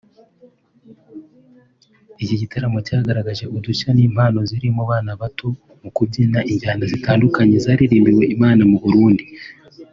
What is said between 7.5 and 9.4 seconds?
zaririmbwiwe Imana mu Burundi